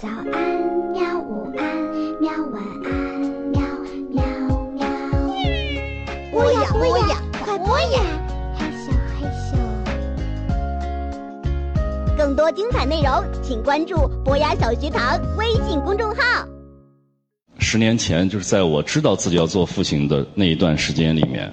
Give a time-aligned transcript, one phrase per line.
[0.00, 0.24] 早安，
[0.94, 1.18] 喵！
[1.20, 1.76] 午安，
[2.22, 2.32] 喵！
[2.52, 2.90] 晚安，
[3.50, 3.60] 喵
[4.08, 4.24] 喵
[4.72, 4.88] 喵。
[6.32, 8.00] 播呀播呀，快播呀！
[8.56, 8.88] 嘿咻
[9.20, 9.52] 嘿咻。
[12.16, 16.48] 更多精彩内容，请关注“博雅小学堂”微信公众号。
[17.58, 21.52] 十年前，就是在我知道自己要做父亲的那一段时间里面，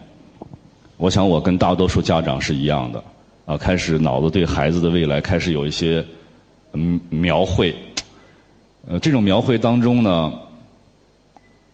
[0.95, 3.03] 我想我跟大多数家长是一样的，
[3.45, 6.01] 啊，开始脑子对孩子的未来开始有一些
[6.71, 7.75] 嗯描绘。
[8.89, 10.31] 呃，这种描绘当中呢，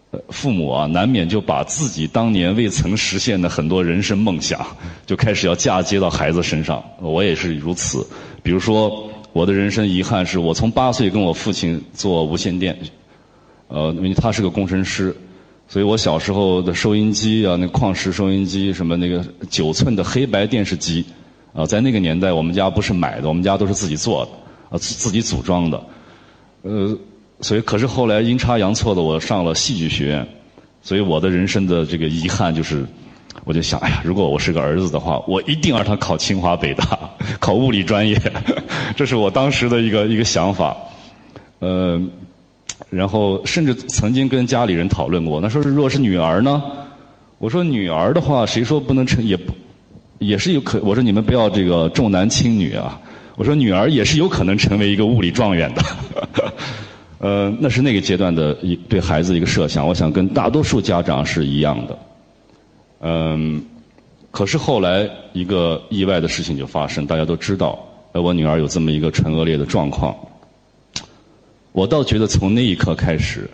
[0.09, 4.65] 呃，父母啊，难免就把自己当年未曾实现的很多人生梦想，
[5.05, 6.83] 就开始要嫁接到孩子身上。
[6.99, 8.03] 我也是如此。
[8.41, 12.75] 比如说，我的人生遗憾是我从八岁跟我父亲做无线电，
[13.67, 15.15] 呃，因为他是个工程师，
[15.67, 21.05] 所以我小时候的收音机啊，那矿石收音机，什么那个九寸的黑白电视机，
[21.53, 24.31] 啊，在那个年代我们家不是买的，我们家都是自己做的，
[24.71, 25.83] 啊，自自己组装的。
[26.63, 26.97] 呃，
[27.43, 30.27] 所以可是后来阴差阳错的，我上了戏剧学院，
[30.81, 32.85] 所以我的人生的这个遗憾就是，
[33.43, 36.97] 我就想，哎呀，如果我是个儿子的话，我一定让他考清华北大，
[37.39, 38.17] 考物理专业，
[38.95, 40.75] 这是我当时的一个一个想法。
[41.59, 42.01] 呃，
[42.89, 46.63] 然后甚至曾经跟家里人讨论过，那说是如果是女儿呢？
[47.39, 49.53] 我说女儿的话，谁说不能成也不
[50.19, 52.97] 也是有可，我说你们不要这个重男轻女啊。
[53.35, 55.83] 我说女儿也是有可能成为一个物理状元的，
[57.23, 59.87] 呃，那是那个阶段的一对孩子一个设想。
[59.87, 61.97] 我想跟大多数家长是一样的，
[62.99, 63.63] 嗯，
[64.29, 67.79] 可是后来一个意外的事情就发生，大家都知道，
[68.11, 70.13] 呃，我女儿有这么一个纯恶劣的状况。
[71.71, 73.49] 我倒觉得从那一刻开始，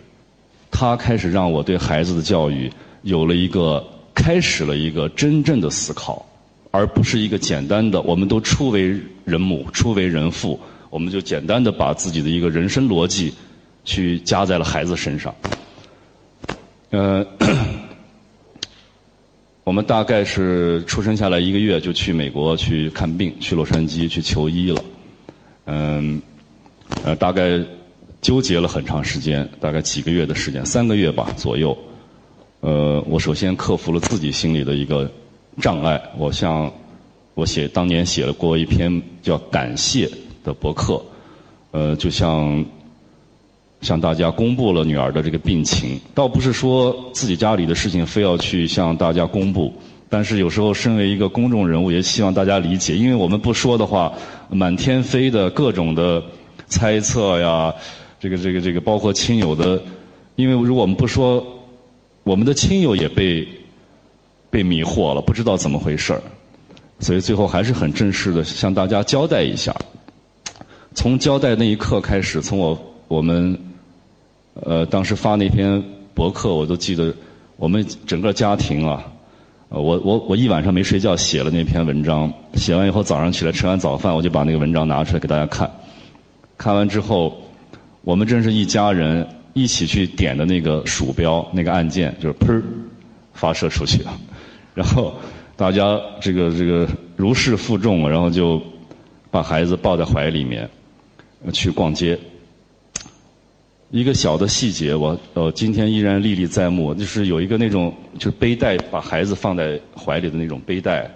[0.68, 2.68] 她开始让我对孩子的教育
[3.02, 6.26] 有了一个开始了一个真正的思考。
[6.72, 13.34] 而不是一个简单的，我们都初为人母，初为人父，我们就简单的把自己的一个人生逻辑，
[13.84, 15.34] 去加在了孩子身上。
[16.90, 17.26] 呃，
[19.64, 24.84] 我们大概是出生下来一个月就去美国去看病，去洛杉矶去求医了。
[25.66, 26.20] 嗯，
[27.04, 27.58] 呃，大概
[28.20, 31.76] 纠结了很长时间，大概几个月的时间，三个月吧左右。
[32.60, 35.10] 呃，我首先克服了自己心里的一个。
[35.60, 36.72] 障碍，我像
[37.34, 40.06] 我写当年写了过一篇叫《感谢》
[40.44, 41.04] 的博客，
[41.72, 42.64] 呃，就像
[43.80, 49.72] 向大家公布了女儿的这个病情，倒不是说自己家里的事情非要去向大家公布，
[50.08, 54.12] 但是有时候身为一个公众人物，也希望大家理解，因为我们不说的话，
[54.48, 56.22] 满天飞的各种的
[56.66, 57.74] 猜测呀，
[58.18, 59.82] 这个这个这个，包括亲友的，
[60.36, 61.44] 因为如果我们不说，
[62.24, 63.46] 我们的亲友也被。
[64.52, 66.20] 被迷惑了，不知道怎么回事儿，
[66.98, 69.72] 所以最后还是很正式的向大家交代一下。
[70.92, 72.76] 从交代那一刻开始，从我
[73.06, 73.56] 我们
[74.54, 75.82] 呃当时发那篇
[76.14, 77.14] 博客，我都记得
[77.56, 79.04] 我们整个家庭啊，
[79.68, 85.70] 呃我我我一晚上没睡觉写了那篇文章，写完以后早上起来吃完早饭，我就把那个文章拿出来给大家看。
[86.58, 87.40] 看完之后，
[88.02, 92.62] 我们真是一家人一起去点的那个鼠标那个按键，就是砰
[93.32, 94.12] 发射出去了。
[94.74, 95.14] 然后
[95.56, 96.86] 大家这个这个
[97.16, 98.60] 如释负重，然后就
[99.30, 100.68] 把孩子抱在怀里面
[101.52, 102.18] 去逛街。
[103.90, 111.10] 一个小的细节，我呃今天依然历历在目，就是有一个那种就是背带，把孩子放在怀里的那种背带。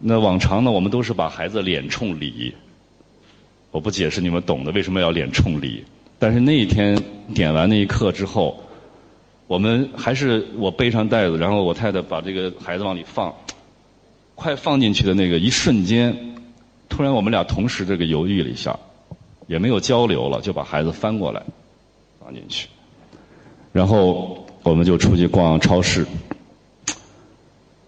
[0.00, 2.52] 那往常呢，我们都是把孩子脸冲里。
[3.70, 5.84] 我不解释，你们懂的，为什么要脸冲里？
[6.18, 7.00] 但是那一天
[7.32, 8.60] 点完那一刻之后。
[9.46, 13.34] 我们还是我背上袋子，然后我太太把这个孩子往里放，
[14.34, 16.14] 快放进去的那个一瞬间，
[16.86, 18.78] 突然我们俩同时这个犹豫了一下，
[19.46, 21.42] 也没有交流了，就把孩子翻过来
[22.28, 22.68] 放进去，
[23.72, 26.04] 然后我们就出去逛超市，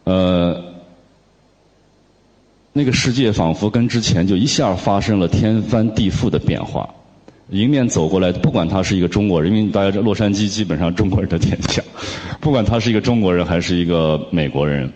[0.04, 0.58] 呃，
[2.72, 6.88] 那个世界仿佛跟之前就一下发生了天翻地覆的变化。
[7.50, 11.82] 迎面走过来，不管他是一个中国人，因为大家知道洛杉矶基本上中国人的天下，
[12.40, 14.90] 不管他是一个中国人还是一个美国人，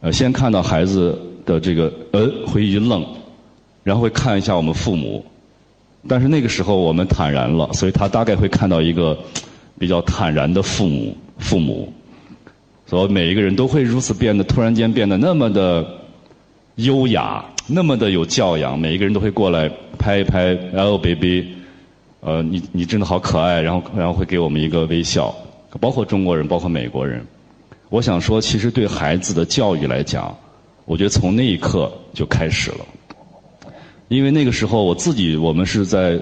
[0.00, 3.02] 呃，先看到孩子的这个呃，会一愣，
[3.82, 5.24] 然后会看一下我们父母，
[6.06, 9.18] 但是那个时候我们坦然了，所以他大概会看到一个
[9.78, 11.92] 比较坦然的父母，父母，
[12.86, 15.84] 所以每一个人都会如此变得突然间变得那么的
[16.76, 21.54] 优雅，那么的有教养，每一个人都会过来拍一拍，L baby。
[22.20, 25.32] 呃，你你真的好可爱，然后然后会给我们一个微笑，
[25.78, 27.24] 包括中国人，包括美国人。
[27.90, 30.36] 我想说，其实对孩子的教育来讲，
[30.84, 32.78] 我觉得从那一刻就开始了，
[34.08, 36.20] 因为那个时候我自己，我们是在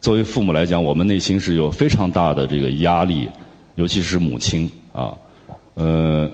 [0.00, 3.28] 作为父母来讲，我们内心是有非常大的这个压力，
[3.76, 5.14] 尤其是母亲啊，
[5.74, 6.30] 呃。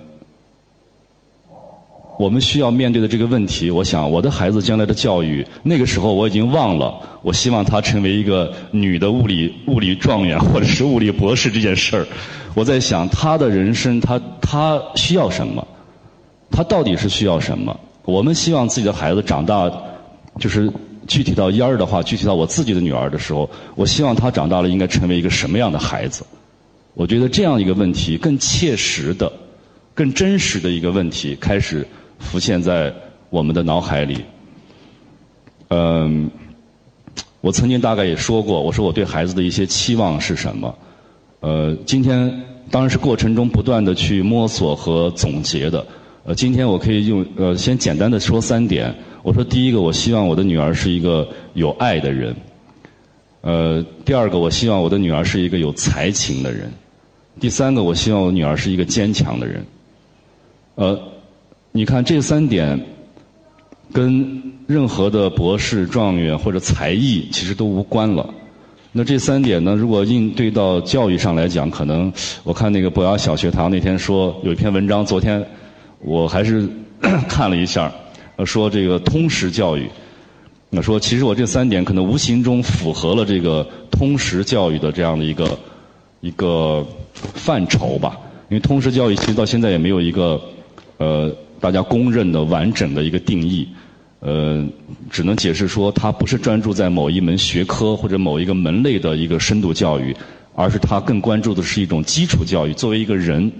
[2.19, 6.94] 我们需要面对的这个问题，我想我的孩子将来的教育，那个时候我已经忘了。
[7.23, 12.06] 我希望他成为一个女的物理物理状元或者是物理博士这件事儿。
[12.55, 15.67] 我在想他的人生，他他需要什么？
[16.50, 17.76] 他到底是需要什么？
[18.05, 19.73] 我们希望自己的孩子长大，
[20.38, 20.70] 就是
[21.06, 26.25] 具体到烟儿的话，具体到我自己的女儿的时候，我希望她长大了应该成为一个什么样的孩子？
[26.94, 29.32] 我觉得这样一个问题更切实的、
[29.94, 31.87] 更真实的一个问题开始。
[32.19, 32.94] 浮现在
[33.31, 34.19] 我们的脑海里。
[35.70, 36.31] 嗯，
[37.40, 40.73] 我曾经大概也说过，我说我对孩子的一些期望是什么？
[41.40, 42.31] 呃，今天
[42.70, 45.84] 当然是过程中不断的去摸索和总结的。
[46.25, 48.94] 呃，今天我可以用呃先简单的说三点。
[49.22, 52.34] 我说第一个，我希望我的女儿是一个有爱的人。
[53.40, 56.70] 呃，第二个，我希望我的女儿是一个有才情的人。
[57.40, 59.64] 第三个，我希望我女儿是一个坚强的人。
[60.74, 61.00] 呃。
[61.74, 62.78] 你看这三点，
[63.94, 68.28] 跟任何的博士、状元或者才艺其实都无关了。
[68.92, 69.74] 那这三点呢？
[69.74, 72.12] 如果应对到教育上来讲，可能
[72.44, 75.42] 我看那个博雅小学堂那天说有一篇文章，昨天
[76.00, 76.69] 我还是
[77.26, 77.90] 看了一下，
[78.44, 79.88] 说这个通识教育。
[80.70, 85.58] 那说其实我这三点可能无形中符合了这个通识教育的这样的一个
[86.20, 86.87] 一个
[87.17, 88.19] 范畴吧。
[88.49, 90.40] 因为通识教育其实到现在也没有一个
[90.99, 91.34] 呃。
[91.62, 93.69] 大家公认的完整的一个定义，
[94.19, 94.67] 呃，
[95.08, 100.12] 只能解释说它不是专注在某一门学科或者某一个门类的一个深度教育，
[100.56, 102.75] 而是它更关注的是一种基础教育。
[102.75, 103.52] 作为一个人，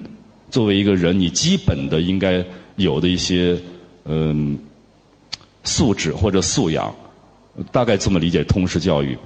[0.51, 3.57] 作为一个人，你基本的应该有的一些
[4.05, 4.59] 嗯
[5.65, 6.95] 素质或者素养，
[7.71, 9.17] 大概这么理解通识教育。